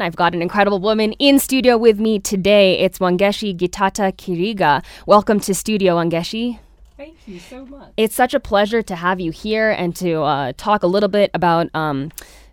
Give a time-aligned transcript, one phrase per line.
[0.00, 2.78] I've got an incredible woman in studio with me today.
[2.78, 4.84] It's Wangeci Gitata Kiriga.
[5.06, 6.60] Welcome to Studio, Wangeci.
[6.96, 7.92] Thank you so much.
[7.96, 11.30] It's such a pleasure to have you here and to uh, talk a little bit
[11.34, 12.10] about um,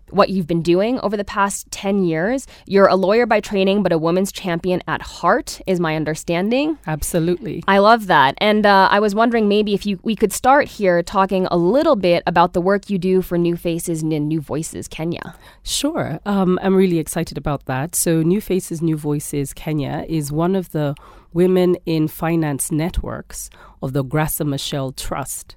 [0.10, 2.48] what you've been doing over the past 10 years.
[2.66, 6.78] You're a lawyer by training, but a women's champion at heart, is my understanding.
[6.88, 7.64] Absolutely.
[7.68, 8.36] I love that.
[8.38, 11.96] And uh, I was wondering maybe if you we could start here talking a little
[11.96, 15.36] bit about the work you do for New Faces and New Voices Kenya.
[15.63, 16.20] Sure.
[16.26, 17.96] Um, I'm really excited about that.
[17.96, 20.96] So, New Faces, New Voices Kenya is one of the
[21.34, 23.49] women in finance networks
[23.82, 25.55] of the Graça Machel Trust.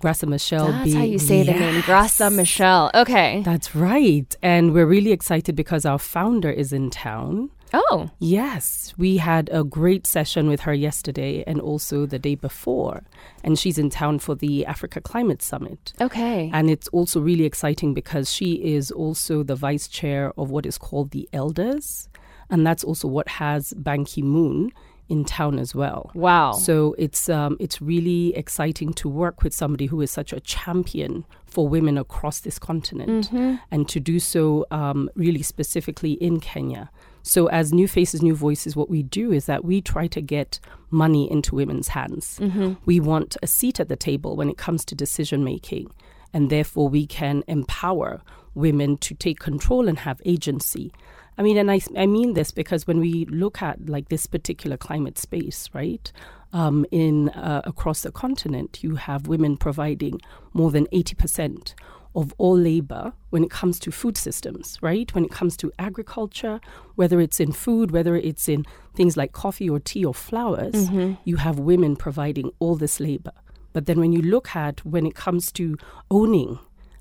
[0.00, 1.84] Graça Machel That's being, how you say the name, Yes.
[1.86, 2.90] Graça Machel.
[2.94, 3.42] Okay.
[3.44, 4.34] That's right.
[4.42, 7.50] And we're really excited because our founder is in town.
[7.72, 13.02] Oh, Yes, we had a great session with her yesterday and also the day before.
[13.44, 15.92] And she's in town for the Africa Climate Summit.
[16.00, 16.50] okay.
[16.52, 20.78] And it's also really exciting because she is also the vice chair of what is
[20.78, 22.08] called the Elders.
[22.52, 24.72] And that's also what has Ban Ki moon
[25.10, 26.10] in town as well.
[26.14, 26.52] Wow.
[26.52, 31.24] So it's um, it's really exciting to work with somebody who is such a champion
[31.44, 33.28] for women across this continent,
[33.72, 36.90] and to do so um, really specifically in Kenya.
[37.22, 40.60] So as New Faces, New Voices, what we do is that we try to get
[40.90, 42.38] money into women's hands.
[42.86, 45.90] We want a seat at the table when it comes to decision making,
[46.32, 48.22] and therefore we can empower
[48.54, 50.92] women to take control and have agency.
[51.40, 54.76] I mean, and I, I mean this because when we look at like this particular
[54.76, 56.12] climate space, right,
[56.52, 60.20] um, in uh, across the continent, you have women providing
[60.52, 61.74] more than eighty percent
[62.14, 65.14] of all labor when it comes to food systems, right?
[65.14, 66.60] When it comes to agriculture,
[66.96, 70.90] whether it's in food, whether it's in things like coffee or tea or flowers,
[71.24, 73.32] you have women providing all this labor.
[73.72, 75.78] But then when you look at when it comes to
[76.10, 76.58] owning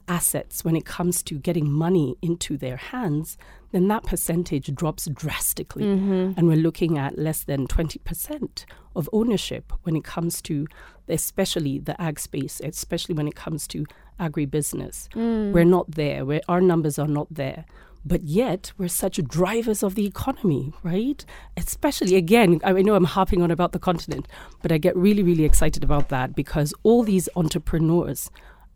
[0.09, 3.37] assets, when it comes to getting money into their hands,
[3.71, 5.83] then that percentage drops drastically.
[5.83, 6.33] Mm-hmm.
[6.37, 10.67] And we're looking at less than 20% of ownership when it comes to,
[11.07, 13.85] especially the ag space, especially when it comes to
[14.19, 15.07] agribusiness.
[15.09, 15.53] Mm.
[15.53, 16.25] We're not there.
[16.25, 17.65] We're, our numbers are not there.
[18.05, 21.23] But yet, we're such drivers of the economy, right?
[21.57, 24.27] Especially, again, I know I'm harping on about the continent,
[24.61, 28.31] but I get really, really excited about that because all these entrepreneurs,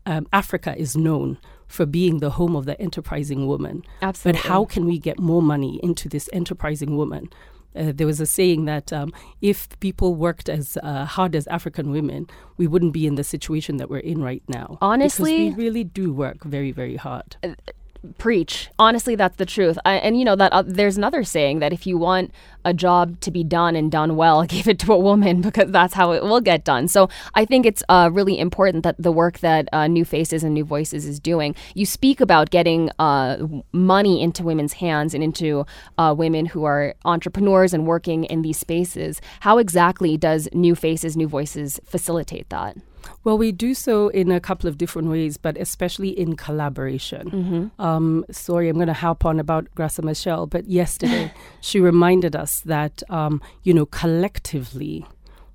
[0.06, 3.82] um, Africa is known for being the home of the enterprising woman.
[4.02, 4.40] Absolutely.
[4.40, 7.28] But how can we get more money into this enterprising woman?
[7.76, 11.90] Uh, there was a saying that um, if people worked as uh, hard as African
[11.90, 14.78] women, we wouldn't be in the situation that we're in right now.
[14.80, 17.36] Honestly- because we really do work very, very hard.
[18.18, 18.70] Preach.
[18.78, 19.78] Honestly that's the truth.
[19.84, 22.32] I, and you know that uh, there's another saying that if you want
[22.64, 25.94] a job to be done and done well give it to a woman because that's
[25.94, 26.88] how it will get done.
[26.88, 30.54] So i think it's uh, really important that the work that uh, new faces and
[30.54, 31.54] new voices is doing.
[31.74, 35.66] You speak about getting uh, money into women's hands and into
[35.98, 39.20] uh, women who are entrepreneurs and working in these spaces.
[39.40, 42.76] How exactly does new faces new voices facilitate that
[43.24, 47.70] Well, we do so in a couple of different ways, but especially in collaboration.
[47.78, 52.60] Um, sorry, I'm going to harp on about Graça Machel, but yesterday she reminded us
[52.60, 55.06] that, um, you know, collectively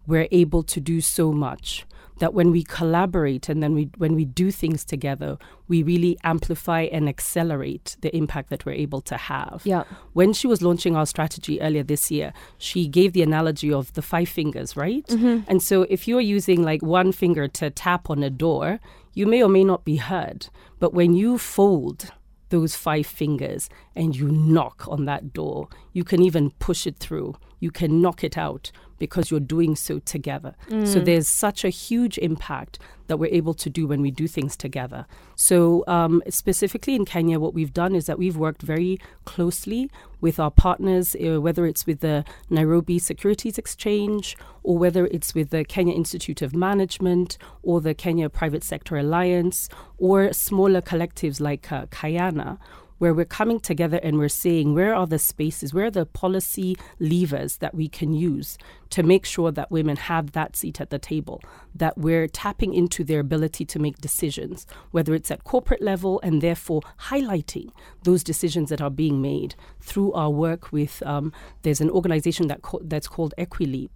[0.08, 1.86] we're able to do so much.
[2.19, 5.38] That when we collaborate and then we when we do things together,
[5.68, 9.62] we really amplify and accelerate the impact that we're able to have.
[9.63, 9.84] Yeah.
[10.13, 14.02] When she was launching our strategy earlier this year, she gave the analogy of the
[14.02, 15.06] five fingers, right?
[15.07, 15.50] Mm-hmm.
[15.50, 18.80] And so if you're using like one finger to tap on a door,
[19.13, 20.47] you may or may not be heard.
[20.80, 22.12] But when you fold
[22.50, 27.36] those five fingers and you knock on that door, you can even push it through.
[27.59, 30.56] You can knock it out because you're doing so together.
[30.86, 34.56] So there's such a huge impact that we're able to do when we do things
[34.56, 35.06] together.
[35.36, 39.90] So, um, specifically in Kenya, what we've done is that we've worked very closely
[40.22, 45.50] with our partners, uh, whether it's with the Nairobi Securities Exchange or whether it's with
[45.50, 51.72] the Kenya Institute of Management or the Kenya Private Sector Alliance or smaller collectives like
[51.72, 52.60] uh, Kayana
[53.00, 56.78] where we're coming together and we're saying where are the spaces, where are the policy
[57.00, 58.57] levers that we can use
[58.91, 61.41] to make sure that women have that seat at the table,
[61.75, 66.41] that we're tapping into their ability to make decisions, whether it's at corporate level and
[66.41, 67.71] therefore highlighting
[68.03, 71.31] those decisions that are being made through our work with, um,
[71.62, 73.89] there's an organization that co- that's called Equileap.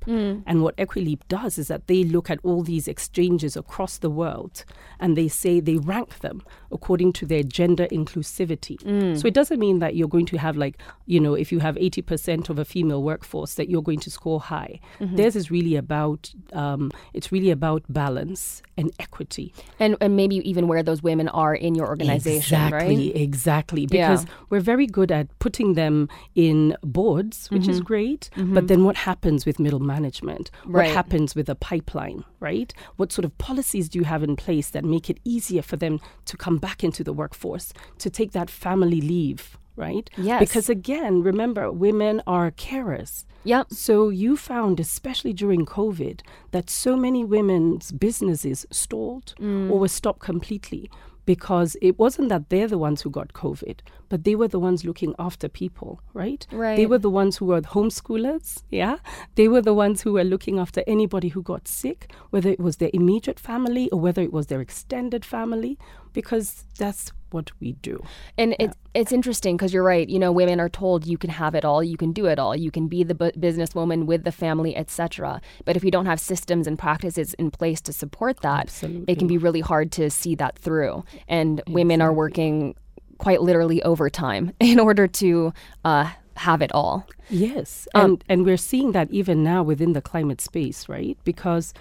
[0.45, 4.63] And what Equileap does is that they look at all these exchanges across the world
[4.99, 6.41] and they say they rank them
[6.71, 8.77] according to their gender inclusivity.
[9.17, 11.75] So it doesn't mean that you're going to have like, you know, if you have
[11.75, 14.79] 80% of a female workforce that you're going to score high.
[14.99, 15.15] Mm-hmm.
[15.15, 20.67] Theirs is really about um, it's really about balance and equity, and and maybe even
[20.67, 23.15] where those women are in your organization, exactly, right?
[23.15, 24.31] Exactly, because yeah.
[24.49, 27.71] we're very good at putting them in boards, which mm-hmm.
[27.71, 28.29] is great.
[28.35, 28.53] Mm-hmm.
[28.53, 30.51] But then what happens with middle management?
[30.65, 30.85] Right.
[30.85, 32.23] What happens with the pipeline?
[32.39, 32.73] Right?
[32.97, 35.99] What sort of policies do you have in place that make it easier for them
[36.25, 39.57] to come back into the workforce, to take that family leave?
[39.75, 40.09] Right?
[40.17, 40.39] Yes.
[40.39, 43.25] Because again, remember, women are carers.
[43.43, 43.71] Yep.
[43.71, 46.21] So you found, especially during COVID,
[46.51, 49.69] that so many women's businesses stalled mm.
[49.69, 50.89] or were stopped completely
[51.25, 53.79] because it wasn't that they're the ones who got COVID,
[54.09, 56.45] but they were the ones looking after people, right?
[56.51, 56.75] Right.
[56.75, 58.97] They were the ones who were homeschoolers, yeah?
[59.35, 62.77] They were the ones who were looking after anybody who got sick, whether it was
[62.77, 65.77] their immediate family or whether it was their extended family,
[66.13, 68.01] because that's what we do.
[68.37, 68.67] And yeah.
[68.67, 70.07] it's it's interesting because you're right.
[70.07, 72.55] You know, women are told you can have it all, you can do it all,
[72.55, 75.41] you can be the bu- businesswoman with the family, etc.
[75.65, 79.11] But if you don't have systems and practices in place to support that, Absolutely.
[79.11, 81.03] it can be really hard to see that through.
[81.27, 81.73] And exactly.
[81.73, 82.75] women are working
[83.17, 87.07] quite literally overtime in order to uh, have it all.
[87.29, 91.17] Yes, um, and and we're seeing that even now within the climate space, right?
[91.23, 91.73] Because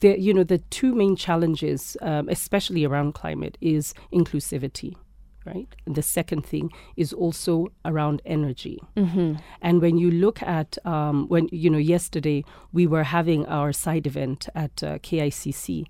[0.00, 4.96] the you know the two main challenges, um, especially around climate, is inclusivity.
[5.44, 5.68] Right.
[5.86, 8.82] And the second thing is also around energy.
[8.98, 9.36] Mm-hmm.
[9.62, 14.06] And when you look at um, when you know yesterday we were having our side
[14.06, 15.86] event at uh, KICC,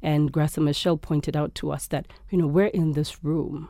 [0.00, 3.68] and Graça Machel pointed out to us that you know we're in this room,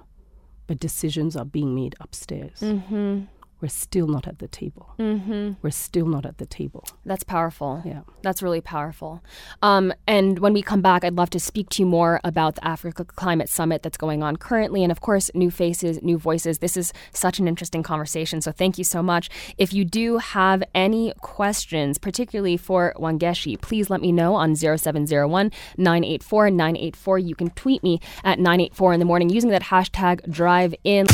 [0.67, 2.61] but decisions are being made upstairs.
[2.61, 3.23] Mm-hmm
[3.61, 4.95] we're still not at the table.
[4.99, 5.53] Mm-hmm.
[5.63, 6.87] We're still not at the table.
[7.05, 7.83] That's powerful.
[7.85, 8.01] Yeah.
[8.23, 9.23] That's really powerful.
[9.63, 12.67] Um, and when we come back, I'd love to speak to you more about the
[12.67, 14.83] Africa Climate Summit that's going on currently.
[14.83, 16.59] And of course, new faces, new voices.
[16.59, 18.41] This is such an interesting conversation.
[18.41, 19.29] So thank you so much.
[19.59, 25.51] If you do have any questions, particularly for Wangeci, please let me know on 0701
[25.77, 27.19] 984 984.
[27.19, 31.07] You can tweet me at 984 in the morning using that hashtag drive in.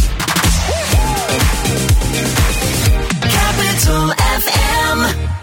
[3.20, 4.10] Capital
[4.40, 5.38] FM.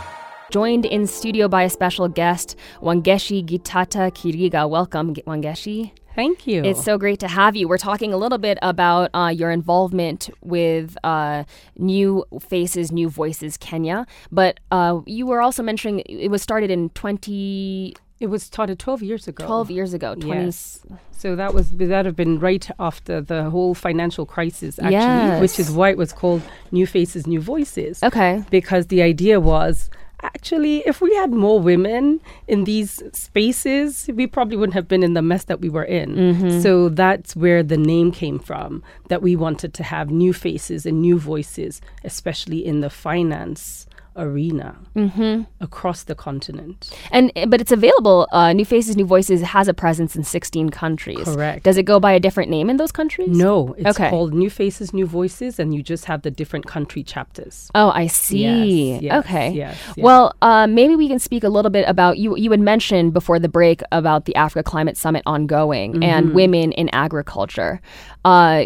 [0.52, 4.70] Joined in studio by a special guest, Wangeci Gitata Kiriga.
[4.70, 5.92] Welcome, Wangeci.
[6.16, 6.64] Thank you.
[6.64, 7.68] It's so great to have you.
[7.68, 11.44] We're talking a little bit about uh, your involvement with uh,
[11.78, 16.90] New Faces, New Voices Kenya, but uh, you were also mentioning it was started in
[16.90, 17.96] 20.
[18.19, 19.45] It was started 12 years ago.
[19.45, 20.15] 12 years ago.
[20.15, 20.45] 20.
[20.45, 20.80] Yes.
[21.12, 25.42] So that was that have been right after the whole financial crisis, actually, yes.
[25.42, 28.04] which is why it was called New Faces, New Voices.
[28.04, 28.44] Okay.
[28.50, 29.89] Because the idea was
[30.21, 35.13] actually, if we had more women in these spaces, we probably wouldn't have been in
[35.13, 36.15] the mess that we were in.
[36.15, 36.60] Mm-hmm.
[36.62, 41.01] So that's where the name came from, that we wanted to have new faces and
[41.01, 45.44] new voices, especially in the finance arena mm-hmm.
[45.62, 46.92] across the continent.
[47.12, 48.27] And but it's available.
[48.31, 51.24] Uh, New Faces, New Voices has a presence in 16 countries.
[51.24, 51.63] Correct.
[51.63, 53.30] Does it go by a different name in those countries?
[53.30, 54.10] No, it's okay.
[54.10, 57.69] called New Faces, New Voices, and you just have the different country chapters.
[57.75, 58.94] Oh, I see.
[58.94, 59.51] Yes, yes, okay.
[59.51, 62.36] Yes, yes, Well, uh, maybe we can speak a little bit about you.
[62.38, 66.04] You had mentioned before the break about the Africa Climate Summit ongoing mm-hmm.
[66.04, 67.81] and women in agriculture.
[68.25, 68.65] Uh,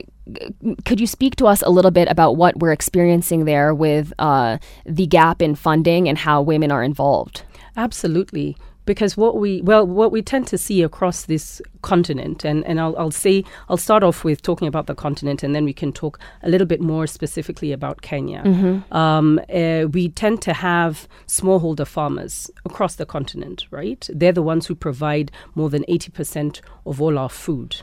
[0.85, 4.57] could you speak to us a little bit about what we're experiencing there with uh,
[4.85, 7.43] the gap in funding and how women are involved?
[7.75, 8.57] Absolutely.
[8.85, 12.97] Because what we well what we tend to see across this continent and, and I'll,
[12.97, 16.17] I'll say I'll start off with talking about the continent and then we can talk
[16.41, 18.43] a little bit more specifically about Kenya.
[18.43, 18.93] Mm-hmm.
[18.95, 24.07] Um, uh, we tend to have smallholder farmers across the continent, right?
[24.09, 27.81] They're the ones who provide more than eighty percent of all our food.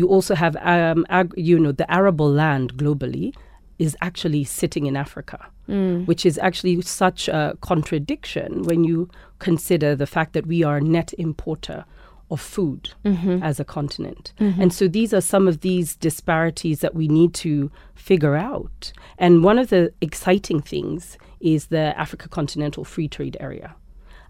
[0.00, 3.34] You also have, um, ag- you know, the arable land globally
[3.78, 5.38] is actually sitting in Africa,
[5.68, 6.06] mm.
[6.06, 10.80] which is actually such a contradiction when you consider the fact that we are a
[10.96, 11.84] net importer
[12.30, 13.42] of food mm-hmm.
[13.42, 14.32] as a continent.
[14.40, 14.62] Mm-hmm.
[14.62, 18.92] And so these are some of these disparities that we need to figure out.
[19.18, 23.74] And one of the exciting things is the Africa Continental Free Trade Area.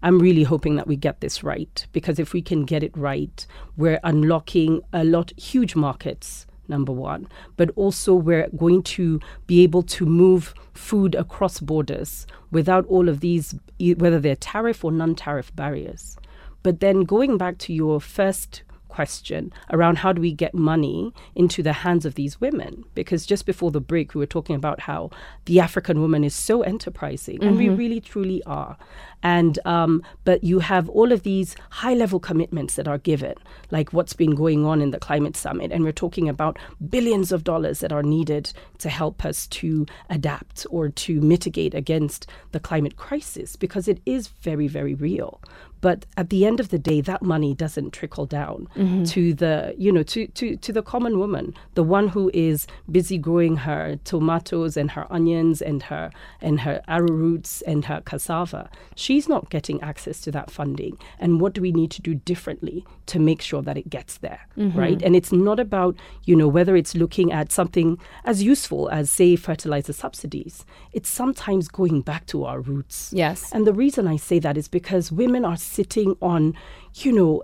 [0.02, 3.46] I'm really hoping that we get this right because if we can get it right,
[3.76, 9.82] we're unlocking a lot huge markets number one, but also we're going to be able
[9.82, 13.54] to move food across borders without all of these,
[13.96, 16.16] whether they're tariff or non tariff barriers.
[16.62, 21.62] But then going back to your first question around how do we get money into
[21.62, 25.08] the hands of these women because just before the break we were talking about how
[25.46, 27.48] the african woman is so enterprising mm-hmm.
[27.48, 27.76] and we mm-hmm.
[27.76, 28.76] really truly are
[29.22, 33.34] and um, but you have all of these high level commitments that are given
[33.70, 37.44] like what's been going on in the climate summit and we're talking about billions of
[37.44, 42.96] dollars that are needed to help us to adapt or to mitigate against the climate
[42.96, 45.40] crisis because it is very very real
[45.80, 49.04] but at the end of the day, that money doesn't trickle down mm-hmm.
[49.04, 53.18] to the, you know, to, to, to the common woman, the one who is busy
[53.18, 56.10] growing her tomatoes and her onions and her
[56.40, 58.70] and her arrowroots and her cassava.
[58.94, 60.98] She's not getting access to that funding.
[61.18, 64.40] And what do we need to do differently to make sure that it gets there,
[64.56, 64.78] mm-hmm.
[64.78, 65.02] right?
[65.02, 69.36] And it's not about, you know, whether it's looking at something as useful as, say,
[69.36, 70.64] fertilizer subsidies.
[70.92, 73.12] It's sometimes going back to our roots.
[73.14, 73.50] Yes.
[73.52, 76.54] And the reason I say that is because women are sitting on,
[76.94, 77.42] you know,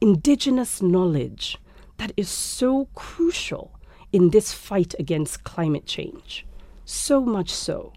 [0.00, 1.58] indigenous knowledge
[1.96, 3.78] that is so crucial
[4.12, 6.46] in this fight against climate change.
[6.84, 7.92] So much so.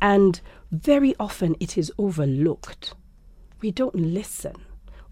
[0.00, 0.40] And
[0.70, 2.94] very often it is overlooked.
[3.60, 4.54] We don't listen.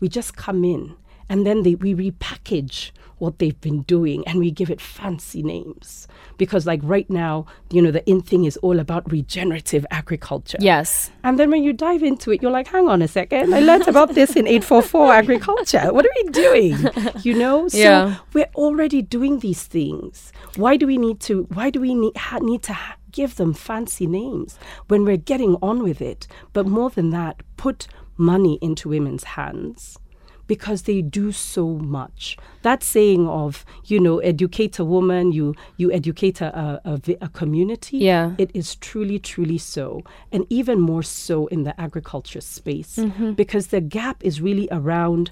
[0.00, 0.96] We just come in
[1.28, 6.06] and then they, we repackage what they've been doing and we give it fancy names.
[6.36, 10.58] Because like right now you know the in thing is all about regenerative agriculture.
[10.60, 11.10] Yes.
[11.22, 13.54] And then when you dive into it you're like hang on a second.
[13.54, 15.92] I learned about this in 844 agriculture.
[15.92, 16.76] What are we doing?
[17.22, 17.68] You know?
[17.68, 18.16] So yeah.
[18.32, 20.32] we're already doing these things.
[20.56, 23.54] Why do we need to why do we need, ha, need to ha- give them
[23.54, 26.26] fancy names when we're getting on with it?
[26.52, 29.98] But more than that put money into women's hands
[30.46, 32.36] because they do so much.
[32.62, 37.98] That saying of, you know, educate a woman, you you educate a, a, a, community.
[37.98, 38.34] Yeah.
[38.38, 40.02] It is truly, truly so.
[40.32, 43.32] And even more so in the agriculture space mm-hmm.
[43.32, 45.30] because the gap is really around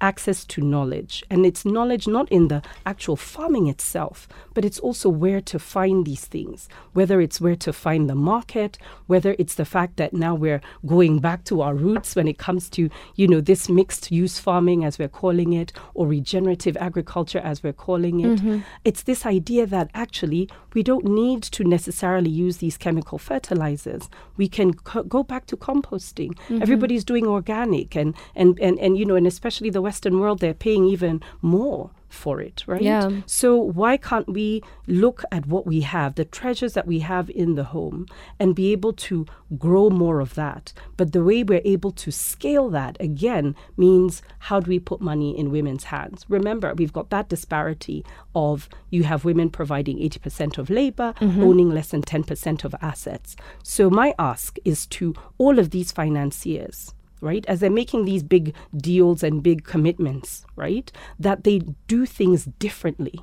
[0.00, 1.24] access to knowledge.
[1.30, 6.06] And it's knowledge not in the actual farming itself, but it's also where to find
[6.06, 10.34] these things, whether it's where to find the market, whether it's the fact that now
[10.34, 14.38] we're going back to our roots when it comes to, you know, this mixed use
[14.38, 18.38] farming, as we're calling it, or regenerative agriculture, as we're calling it.
[18.38, 18.58] Mm-hmm.
[18.84, 24.08] It's this idea that actually we don't need to necessarily use these chemical fertilizers.
[24.36, 26.34] We can co- go back to composting.
[26.34, 26.62] Mm-hmm.
[26.62, 30.54] Everybody's doing organic, and, and, and, and, you know, and especially the Western world, they're
[30.54, 32.82] paying even more for it, right?
[32.82, 33.22] Yeah.
[33.26, 37.54] So why can't we look at what we have, the treasures that we have in
[37.54, 38.06] the home,
[38.38, 39.26] and be able to
[39.56, 40.72] grow more of that?
[40.96, 45.38] But the way we're able to scale that again means how do we put money
[45.38, 46.26] in women's hands?
[46.28, 51.42] Remember, we've got that disparity of you have women providing 80% of labor, mm-hmm.
[51.42, 53.36] owning less than 10% of assets.
[53.62, 57.44] So my ask is to all of these financiers right?
[57.46, 60.90] As they're making these big deals and big commitments, right?
[61.18, 63.20] That they do things differently.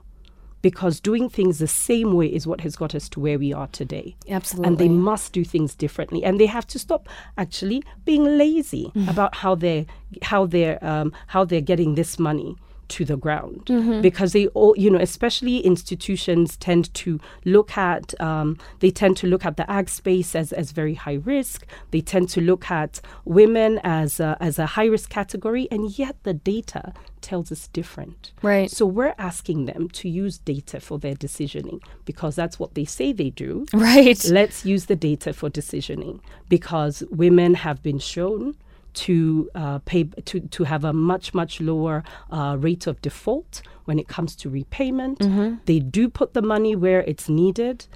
[0.63, 3.67] Because doing things the same way is what has got us to where we are
[3.67, 4.15] today.
[4.27, 4.67] Absolutely.
[4.67, 6.23] And they must do things differently.
[6.23, 9.09] And they have to stop actually being lazy mm.
[9.09, 9.85] about how they're
[10.23, 12.55] how they're um, how they're getting this money
[12.89, 13.65] to the ground.
[13.65, 14.01] Mm-hmm.
[14.01, 19.27] because they all you know especially institutions tend to look at um, they tend to
[19.27, 21.65] look at the ag space as, as very high risk.
[21.91, 26.15] They tend to look at women as a, as a high risk category and yet
[26.23, 28.31] the data tells us different.
[28.41, 28.69] Right.
[28.69, 33.11] So we're asking them to use data for their decisioning because that's what they say
[33.11, 33.65] they do.
[33.73, 34.23] Right.
[34.29, 38.55] Let's use the data for decisioning because women have been shown
[38.97, 43.99] to uh, pay to, to have a much much lower uh, rate of default when
[43.99, 45.19] it comes to repayment.
[45.19, 45.55] Mm-hmm.
[45.65, 47.87] They do put the money where it's needed.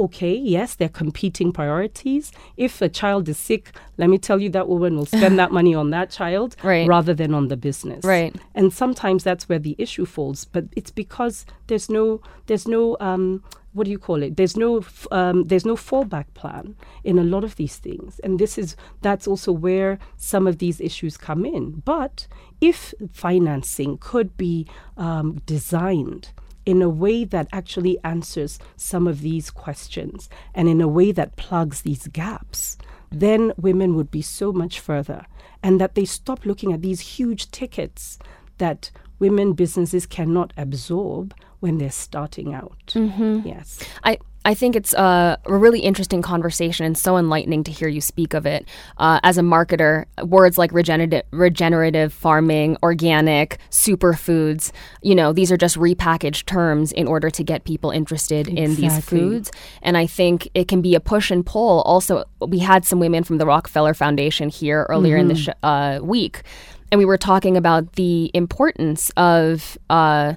[0.00, 2.30] Okay, yes, they're competing priorities.
[2.56, 5.74] If a child is sick, let me tell you that woman will spend that money
[5.74, 6.86] on that child right.
[6.86, 8.04] rather than on the business.
[8.04, 8.34] Right.
[8.54, 10.44] And sometimes that's where the issue falls.
[10.44, 13.42] But it's because there's no there's no um,
[13.78, 14.36] what do you call it?
[14.36, 18.58] There's no um, there's no fallback plan in a lot of these things, and this
[18.58, 21.82] is that's also where some of these issues come in.
[21.84, 22.26] But
[22.60, 24.66] if financing could be
[24.96, 26.30] um, designed
[26.66, 31.36] in a way that actually answers some of these questions and in a way that
[31.36, 32.76] plugs these gaps,
[33.10, 35.24] then women would be so much further,
[35.62, 38.18] and that they stop looking at these huge tickets
[38.58, 42.78] that women businesses cannot absorb when they're starting out.
[42.88, 43.46] Mm-hmm.
[43.46, 43.80] Yes.
[44.04, 48.32] I I think it's a really interesting conversation and so enlightening to hear you speak
[48.32, 48.66] of it.
[48.96, 54.70] Uh, as a marketer, words like regenerative, regenerative farming, organic, superfoods,
[55.02, 58.64] you know, these are just repackaged terms in order to get people interested exactly.
[58.64, 59.52] in these foods.
[59.82, 61.82] And I think it can be a push and pull.
[61.82, 65.22] Also, we had some women from the Rockefeller Foundation here earlier mm-hmm.
[65.22, 65.50] in the mm-hmm.
[65.50, 66.42] sh- uh, week
[66.90, 70.34] and we were talking about the importance of uh,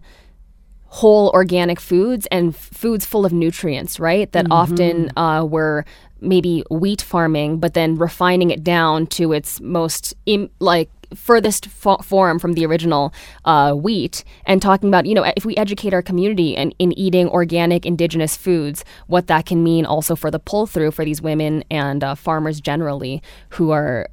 [0.91, 4.29] whole organic foods and f- foods full of nutrients, right?
[4.33, 5.85] That often uh, were
[6.19, 11.97] maybe wheat farming, but then refining it down to its most Im- like furthest fo-
[11.97, 13.13] form from the original
[13.45, 17.27] uh, wheat and talking about you know if we educate our community and in eating
[17.27, 21.65] organic indigenous foods what that can mean also for the pull through for these women
[21.69, 24.07] and uh, farmers generally who are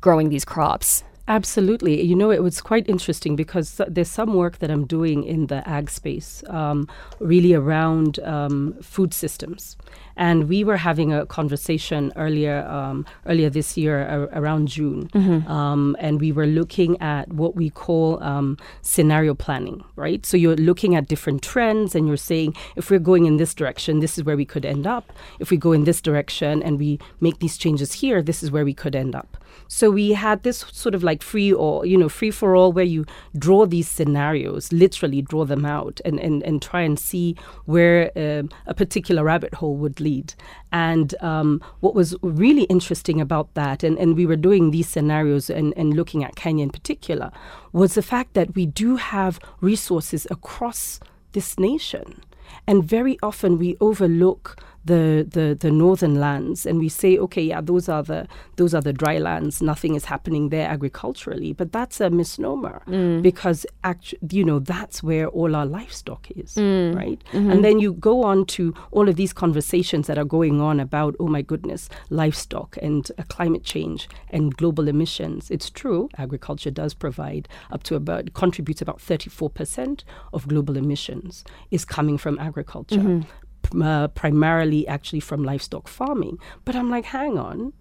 [0.00, 2.02] growing these crops Absolutely.
[2.02, 5.66] You know, it was quite interesting because there's some work that I'm doing in the
[5.66, 6.88] ag space, um,
[7.20, 9.76] really around um, food systems.
[10.16, 15.08] And we were having a conversation earlier, um, earlier this year, ar- around June,
[15.46, 19.84] um, and we were looking at what we call um, scenario planning.
[19.94, 20.26] Right.
[20.26, 24.00] So you're looking at different trends, and you're saying, if we're going in this direction,
[24.00, 25.12] this is where we could end up.
[25.38, 28.64] If we go in this direction and we make these changes here, this is where
[28.64, 29.36] we could end up.
[29.68, 32.84] So we had this sort of like free or you know free for all where
[32.84, 33.04] you
[33.38, 38.50] draw these scenarios, literally draw them out, and and, and try and see where um,
[38.66, 40.34] a particular rabbit hole would lead.
[40.72, 45.50] And um, what was really interesting about that, and, and we were doing these scenarios
[45.50, 47.32] and, and looking at Kenya in particular,
[47.72, 51.00] was the fact that we do have resources across
[51.32, 52.22] this nation.
[52.66, 57.60] And very often we overlook the, the, the northern lands and we say, okay, yeah,
[57.60, 59.60] those are the those are the dry lands.
[59.60, 63.22] Nothing is happening there agriculturally, but that's a misnomer mm.
[63.22, 66.94] because actu- you know that's where all our livestock is, mm.
[66.94, 67.22] right?
[67.32, 67.50] Mm-hmm.
[67.50, 71.14] And then you go on to all of these conversations that are going on about,
[71.20, 75.50] oh my goodness, livestock and uh, climate change and global emissions.
[75.50, 80.76] It's true, agriculture does provide up to about contributes about thirty four percent of global
[80.76, 83.28] emissions is coming from agriculture mm-hmm.
[83.80, 86.38] Uh, primarily actually from livestock farming.
[86.64, 87.72] But I'm like, hang on,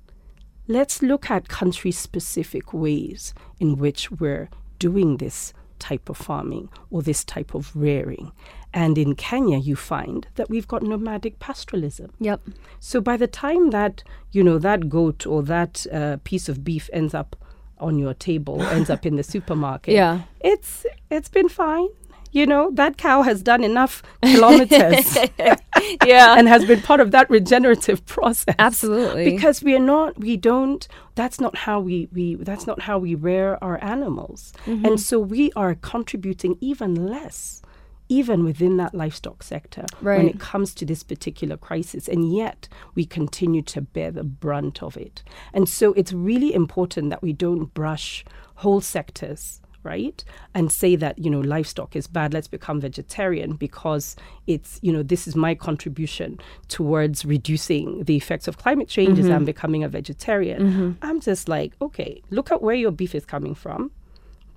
[0.68, 7.02] let's look at country specific ways in which we're doing this type of farming or
[7.02, 8.32] this type of rearing.
[8.74, 12.10] And in Kenya, you find that we've got nomadic pastoralism.
[12.20, 12.42] yep
[12.80, 16.90] So by the time that you know that goat or that uh, piece of beef
[16.94, 17.36] ends up
[17.80, 20.22] on your table, ends up in the supermarket, Yeah.
[20.42, 21.88] it's it's been fine.
[22.32, 25.18] You know that cow has done enough kilometers
[26.06, 28.56] yeah and has been part of that regenerative process.
[28.60, 29.26] Absolutely.
[29.32, 30.88] because we are not, we don't.
[31.16, 32.36] That's not how we we.
[32.36, 34.86] That's not how we rear our animals, Mm-hmm.
[34.86, 37.62] and so we are contributing even less.
[38.12, 39.86] Even within that livestock sector,
[40.18, 44.82] when it comes to this particular crisis, and yet we continue to bear the brunt
[44.82, 45.22] of it.
[45.54, 48.26] And so it's really important that we don't brush
[48.56, 50.24] whole sectors, right?
[50.54, 54.16] And say that, you know, livestock is bad, let's become vegetarian because
[54.48, 59.28] it's, you know, this is my contribution towards reducing the effects of climate change as
[59.28, 59.46] I'm mm-hmm.
[59.46, 60.62] becoming a vegetarian.
[60.62, 60.92] Mm-hmm.
[61.02, 63.92] I'm just like, okay, look at where your beef is coming from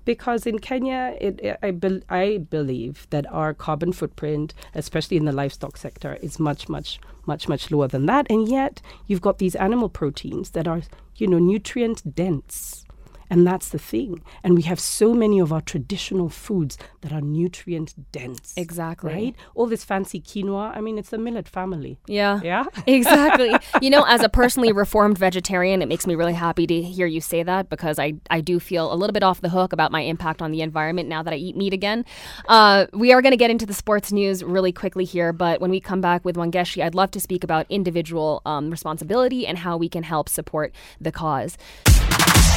[0.05, 5.25] because in Kenya, it, it, I, bel I believe that our carbon footprint, especially in
[5.25, 8.27] the livestock sector, is much, much, much, much lower than that.
[8.29, 10.81] And yet, you've got these animal proteins that are,
[11.15, 12.82] you know, nutrient dense.
[13.29, 14.21] And that's the thing.
[14.43, 18.53] And we have so many of our traditional foods that are nutrient dense.
[18.57, 19.13] Exactly.
[19.13, 19.35] Right?
[19.55, 21.99] All this fancy quinoa, I mean, it's the millet family.
[22.07, 22.65] yeah Yeah?
[22.87, 23.55] exactly.
[23.81, 27.21] You know, as a personally reformed vegetarian, it makes me really happy to hear you
[27.21, 30.01] say that because I, I do feel a little bit off the hook about my
[30.01, 32.05] impact on the environment now that I eat meat again.
[32.47, 35.71] Uh, we are going to get into the sports news really quickly here, but when
[35.71, 39.77] we come back with Wangeci, I'd love to speak about individual um, responsibility and how
[39.77, 41.57] we can help support the cause.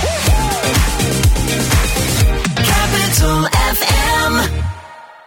[0.02, 1.95] FM.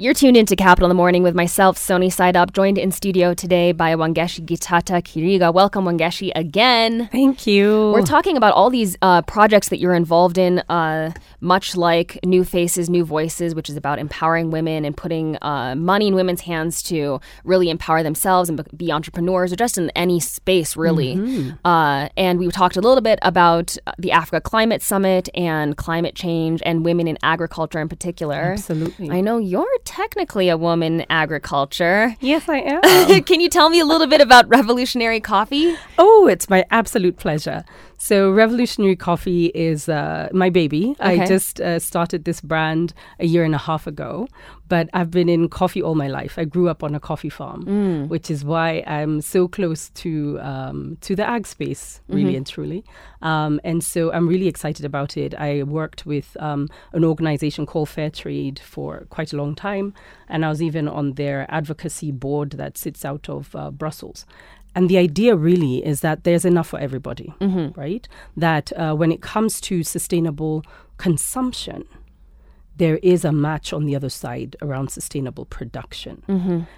[0.01, 3.93] You're tuned into Capital in the Morning with myself, SoniSideUp, joined in studio today by
[3.95, 5.53] Wangeci Gitata Kiriga.
[5.53, 7.09] Welcome, Wangeci, again.
[7.11, 7.91] Thank you.
[7.91, 12.45] We're talking about all these uh, projects that you're involved in, uh, much like New
[12.45, 16.81] Faces, New Voices, which is about empowering women and putting uh, money in women's hands
[16.83, 21.53] to really empower themselves and be- entrepreneurs or just in any space, really.
[21.65, 26.61] Uh, and we talked a little bit about the Africa Climate Summit and climate change
[26.65, 28.53] and women in agriculture in particular.
[28.53, 29.11] Absolutely.
[29.11, 32.15] I know you're technically a woman in agriculture.
[32.19, 33.23] yes, I am.
[33.29, 35.75] Can you tell me a little bit about Revolutionary Coffee?
[35.97, 37.65] Oh, it's my absolute pleasure.
[38.01, 40.95] So, Revolutionary Coffee is uh, my baby.
[41.01, 41.21] Okay.
[41.21, 44.29] I just uh, started this brand a year and a half ago,
[44.69, 46.39] but I've been in coffee all my life.
[46.39, 50.97] I grew up on a coffee farm, which is why I'm so close to um,
[51.01, 52.85] to the ag space, really and truly.
[53.21, 55.35] Um, and so, I'm really excited about it.
[55.35, 59.93] I worked with um, an organization called Fair Trade for quite a long time,
[60.29, 64.25] and I was even on their advocacy board that sits out of uh, Brussels.
[64.75, 67.33] And the idea really is that there's enough for everybody,
[67.75, 68.07] right?
[68.37, 70.63] That uh, when it comes to sustainable
[70.97, 71.85] consumption,
[72.77, 76.23] there is a match on the other side around sustainable production.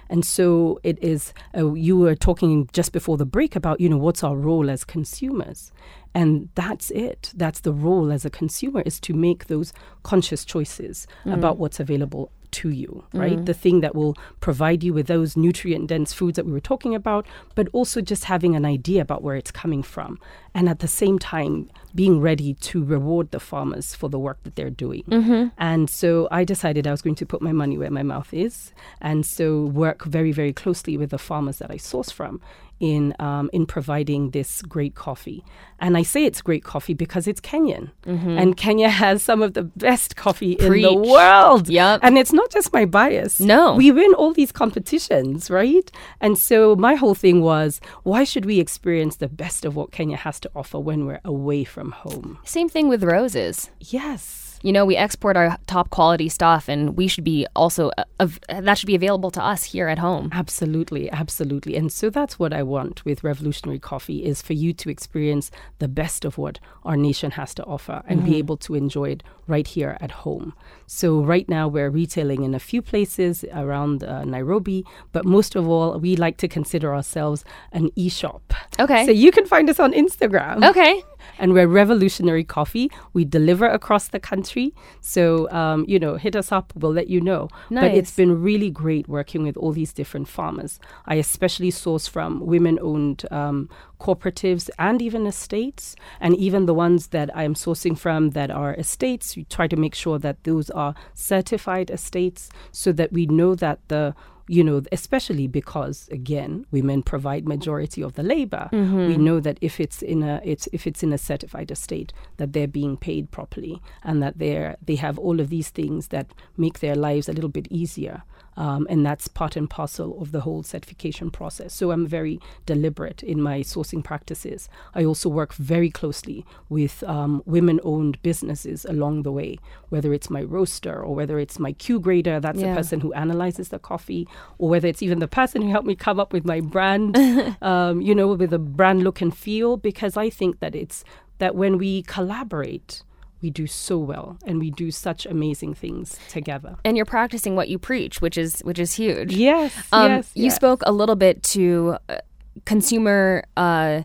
[0.08, 3.98] And so it is, uh, you were talking just before the break about, you know,
[3.98, 5.70] what's our role as consumers.
[6.14, 7.32] And that's it.
[7.36, 12.32] That's the role as a consumer is to make those conscious choices about what's available
[12.52, 13.20] to you, mm.
[13.20, 13.44] right?
[13.44, 16.94] The thing that will provide you with those nutrient dense foods that we were talking
[16.94, 20.18] about, but also just having an idea about where it's coming from.
[20.54, 24.54] And at the same time, being ready to reward the farmers for the work that
[24.54, 25.04] they're doing.
[25.04, 25.48] Mm-hmm.
[25.58, 28.72] And so I decided I was going to put my money where my mouth is.
[29.00, 32.40] And so work very, very closely with the farmers that I source from
[32.82, 35.42] in um, in providing this great coffee.
[35.78, 39.62] And I say it's great coffee because it's Kenyan, and Kenya has some of the
[39.62, 41.68] best coffee in the world.
[41.68, 42.00] Yep.
[42.02, 43.40] And it's not just my bias.
[43.40, 43.74] No.
[43.74, 45.90] we win all these competitions, right?
[46.20, 50.16] And so my whole thing was, why should we experience the best of what Kenya
[50.16, 52.38] has to offer when we're away from home?
[52.44, 53.70] Same thing with roses.
[53.80, 54.41] Yes.
[54.62, 58.40] You know, we export our top quality stuff, and we should be also uh, av-
[58.48, 60.30] that should be available to us here at home.
[60.32, 61.76] Absolutely, absolutely.
[61.76, 65.88] And so that's what I want with Revolutionary Coffee is for you to experience the
[65.88, 69.66] best of what our nation has to offer and be able to enjoy it right
[69.66, 70.54] here at home.
[70.86, 75.68] So right now we're retailing in a few places around uh, Nairobi, but most of
[75.68, 78.54] all we like to consider ourselves an e-shop.
[78.78, 79.04] Okay.
[79.04, 80.68] So you can find us on Instagram.
[80.68, 81.02] Okay.
[81.38, 82.90] And we're Revolutionary Coffee.
[83.12, 84.74] We deliver across the country.
[85.00, 86.72] So, um, you know, hit us up.
[86.76, 87.48] We'll let you know.
[87.82, 90.78] But it's been really great working with all these different farmers.
[91.06, 93.68] I especially source from women owned um,
[94.00, 95.96] cooperatives and even estates.
[96.20, 99.94] And even the ones that I'm sourcing from that are estates, we try to make
[99.94, 104.14] sure that those are certified estates so that we know that the
[104.48, 109.06] you know especially because again women provide majority of the labor mm-hmm.
[109.06, 112.52] we know that if it's in a it's if it's in a certified estate that
[112.52, 116.80] they're being paid properly and that they're they have all of these things that make
[116.80, 118.22] their lives a little bit easier
[118.56, 121.72] um, and that's part and parcel of the whole certification process.
[121.74, 124.68] So I'm very deliberate in my sourcing practices.
[124.94, 130.42] I also work very closely with um, women-owned businesses along the way, whether it's my
[130.42, 132.70] roaster or whether it's my Q grader, that's Yeah.
[132.70, 135.94] the person who analyzes the coffee, or whether it's even the person who helped me
[135.94, 137.16] come up with my brand,
[137.62, 139.76] um, you know, with a brand look and feel.
[139.76, 141.04] Because I think that it's
[141.38, 143.02] that when we collaborate.
[143.42, 146.76] We do so well, and we do such amazing things together.
[146.84, 149.34] And you're practicing what you preach, which is which is huge.
[149.34, 150.30] Yes, Um, yes.
[150.34, 150.54] you yes.
[150.56, 152.18] spoke a little bit to uh,
[152.64, 154.02] consumer, uh,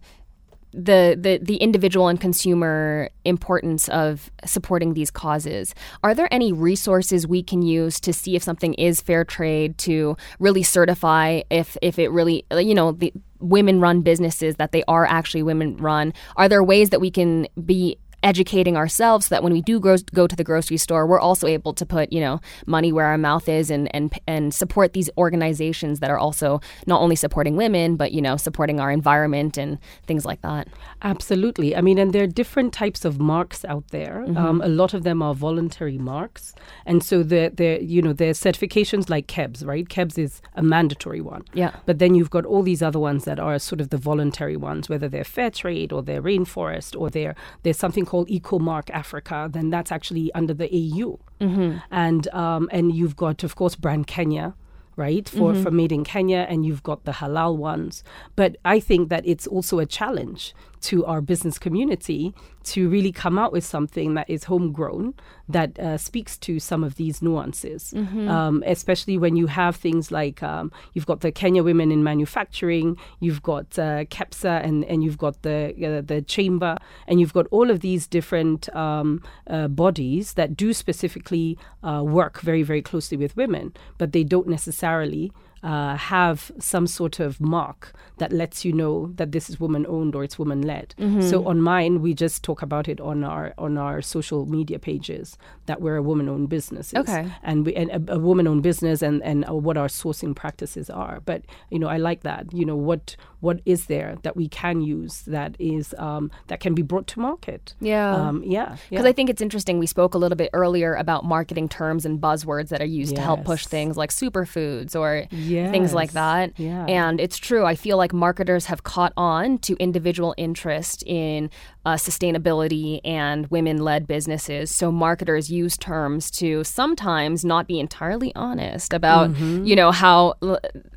[0.74, 5.74] the, the the individual and consumer importance of supporting these causes.
[6.04, 10.18] Are there any resources we can use to see if something is fair trade to
[10.40, 15.06] really certify if if it really you know the women run businesses that they are
[15.06, 16.14] actually women run?
[16.36, 19.96] Are there ways that we can be educating ourselves so that when we do go,
[20.14, 23.18] go to the grocery store, we're also able to put, you know, money where our
[23.18, 27.96] mouth is and, and, and support these organizations that are also not only supporting women,
[27.96, 30.68] but, you know, supporting our environment and things like that.
[31.04, 31.74] Absolutely.
[31.74, 34.26] I mean, and there are different types of marks out there.
[34.28, 34.38] Mm-hmm.
[34.38, 36.54] Um, a lot of them are voluntary marks,
[36.86, 39.88] and so the the you know there's certifications like KEBS, right?
[39.88, 41.44] KEBS is a mandatory one.
[41.54, 41.72] Yeah.
[41.86, 44.90] But then you've got all these other ones that are sort of the voluntary ones,
[44.90, 49.50] whether they're fair trade or they're rainforest or they're there's something called EcoMark Africa.
[49.52, 51.78] Then that's actually under the AU, mm-hmm.
[51.92, 54.56] and um, and you've got of course Brand Kenya.
[54.96, 58.04] Right for for made in Kenya, and you've got the halal ones.
[58.36, 63.40] But I think that it's also a challenge to our business community to really come
[63.40, 65.14] out with something that is homegrown
[65.48, 67.94] that uh, speaks to some of these nuances,
[68.28, 72.98] um, especially when you have things like um, you've got the Kenya Women in Manufacturing,
[73.22, 77.48] you've got uh, KEPSA, and, and you've got the uh, the chamber, and you've got
[77.52, 83.18] all of these different um, uh, bodies that do specifically uh, work very very closely
[83.18, 85.32] with women, but they don't necessarily
[85.64, 90.16] uh, have some sort of mark that lets you know that this is woman owned
[90.16, 90.94] or it's woman led.
[91.22, 95.38] So on mine, we just talk about it on our on our social media pages
[95.68, 96.94] that we're a woman owned business.
[96.96, 97.32] Okay.
[97.44, 100.90] and we and a, a woman owned business and and uh, what our sourcing practices
[100.90, 101.22] are.
[101.26, 102.52] But you know, I like that.
[102.54, 106.74] You know, what what is there that we can use that is um, that can
[106.74, 107.76] be brought to market.
[107.80, 108.16] Yeah.
[108.16, 109.10] um, yeah, Because yeah.
[109.10, 109.78] I think it's interesting.
[109.78, 113.22] We spoke a little bit earlier about marketing terms and buzzwords that are used to
[113.22, 116.60] help push things like superfoods or things like that.
[116.60, 116.86] Yeah.
[116.86, 117.64] And it's true.
[117.66, 121.50] I feel like marketers have caught on to individual interest in
[121.86, 124.74] uh, sustainability and women led businesses.
[124.76, 129.66] So marketers use terms to sometimes not be entirely honest about, Mm-hmm.
[129.70, 130.18] you know, how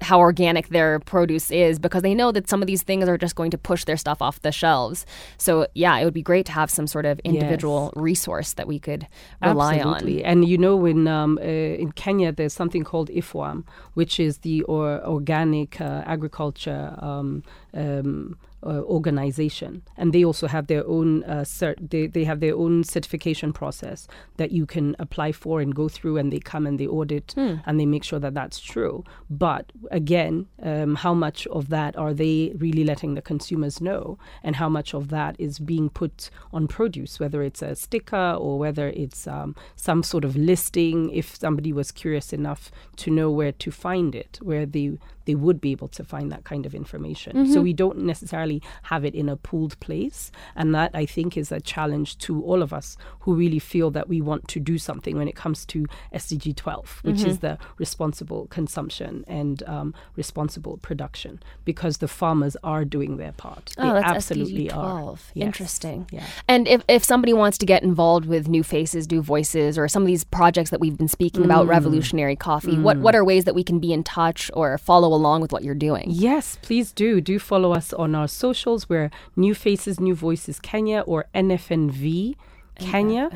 [0.08, 3.34] how organic their produce is because they know that some of these things are just
[3.40, 4.98] going to push their stuff off the shelves.
[5.46, 8.78] So yeah, it would be great to have some sort of individual resource that we
[8.78, 9.02] could
[9.42, 10.24] rely Absolutely.
[10.24, 10.30] on.
[10.30, 14.62] And you know, in um, uh, in Kenya, there's something called IFOAM, which is the
[14.74, 17.42] or, organic uh, agriculture um,
[17.74, 21.90] um, uh, organization, and they also have their own uh, cert.
[21.90, 26.18] They they have their own certification process that you can apply for and go through,
[26.18, 27.34] and they come and they audit
[27.66, 29.04] and they make sure that that's true.
[29.28, 34.56] But again, um, how much of that are they really letting the consumers know, and
[34.56, 38.88] how much of that is being put on produce, whether it's a sticker or whether
[38.88, 41.10] it's um, some sort of listing.
[41.10, 45.60] If somebody was curious enough to know where to find it, where they they would
[45.60, 47.46] be able to find that kind of information.
[47.52, 51.52] So we don't necessarily have it in a pooled place, and that I think is
[51.52, 55.16] a challenge to all of us who really feel that we want to do something
[55.16, 61.40] when it comes to SDG 12, which is the responsible consumption and um, responsible production,
[61.64, 63.74] because the farmers are doing their part.
[63.78, 65.00] Oh, they that's absolutely SDG are.
[65.00, 65.30] 12.
[65.34, 65.46] Yes.
[65.46, 66.06] Interesting.
[66.10, 66.26] Yeah.
[66.48, 70.02] And if, if somebody wants to get involved with New Faces, New Voices, or some
[70.02, 71.68] of these projects that we've been speaking about, Mm.
[71.70, 75.40] Revolutionary Coffee, what, what are ways that we can be in touch or follow along
[75.42, 76.04] with what you're doing?
[76.08, 77.20] Yes, please do.
[77.20, 78.88] Do follow us on our socials.
[78.88, 82.36] We're New Faces, New Voices Kenya or NFNV
[82.76, 83.28] Kenya,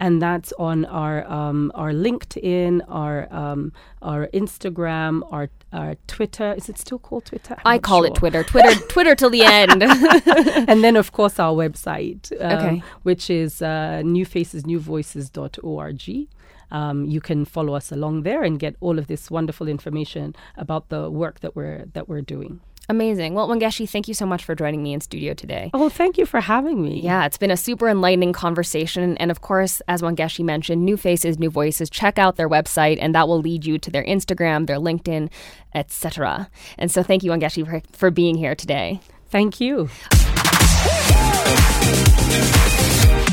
[0.00, 6.52] and that's on our um, our LinkedIn, our um, our Instagram, our our Twitter.
[6.54, 7.54] Is it still called Twitter?
[7.64, 8.16] I'm I call it.
[8.16, 8.42] Twitter.
[8.42, 9.82] Twitter, Twitter till the end.
[10.68, 12.82] and then of course our website, um, Okay.
[13.04, 16.28] which is uh, newfacesnewvoices.org.
[16.70, 20.88] Um, you can follow us along there and get all of this wonderful information about
[20.88, 22.60] the work that we're that we're doing.
[22.90, 23.34] Amazing.
[23.34, 25.70] Well, Wangeci, thank you so much for joining me in studio today.
[25.74, 27.00] Oh, thank you for having me.
[27.02, 29.14] Yeah, it's been a super enlightening conversation.
[29.18, 33.14] And of course, as Wangeci mentioned, New Faces, New Voices, check out their website, and
[33.14, 35.28] that will lead you to their Instagram, their LinkedIn,
[35.74, 36.48] etc.
[36.78, 39.00] And so thank you, Wangeci, for, for being here today.
[39.28, 39.90] Thank you.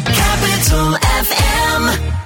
[0.05, 2.24] Capital FM.